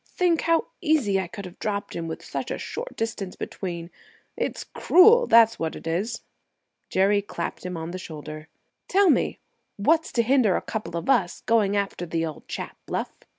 Think 0.07 0.41
how 0.41 0.65
easy 0.81 1.19
I 1.19 1.27
could 1.27 1.45
have 1.45 1.59
dropped 1.59 1.95
him, 1.95 2.07
with 2.07 2.25
such 2.25 2.49
a 2.49 2.57
short 2.57 2.95
distance 2.95 3.35
between. 3.35 3.91
It's 4.35 4.63
cruel, 4.63 5.27
that's 5.27 5.59
what 5.59 5.75
it 5.75 5.85
is!" 5.85 6.23
Jerry 6.89 7.21
clapped 7.21 7.63
him 7.63 7.77
on 7.77 7.91
the 7.91 7.99
shoulder. 7.99 8.47
"Tell 8.87 9.11
me 9.11 9.37
what's 9.77 10.11
to 10.13 10.23
hinder 10.23 10.55
a 10.55 10.61
couple 10.63 10.97
of 10.97 11.07
us 11.07 11.41
going 11.41 11.77
after 11.77 12.07
the 12.07 12.25
old 12.25 12.47
chap, 12.47 12.77
Bluff?" 12.87 13.13